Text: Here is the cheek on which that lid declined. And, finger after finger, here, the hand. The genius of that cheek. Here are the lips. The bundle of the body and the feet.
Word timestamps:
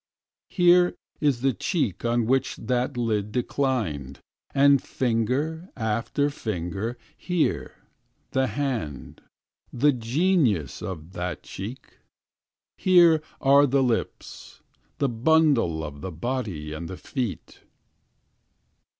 Here 0.49 0.95
is 1.19 1.41
the 1.41 1.53
cheek 1.53 2.03
on 2.03 2.25
which 2.25 2.55
that 2.55 2.97
lid 2.97 3.31
declined. 3.31 4.19
And, 4.51 4.81
finger 4.81 5.69
after 5.77 6.31
finger, 6.31 6.97
here, 7.15 7.75
the 8.31 8.47
hand. 8.47 9.21
The 9.71 9.91
genius 9.93 10.81
of 10.81 11.11
that 11.11 11.43
cheek. 11.43 11.99
Here 12.79 13.21
are 13.39 13.67
the 13.67 13.83
lips. 13.83 14.61
The 14.97 15.07
bundle 15.09 15.83
of 15.83 16.01
the 16.01 16.11
body 16.11 16.73
and 16.73 16.89
the 16.89 16.97
feet. 16.97 17.59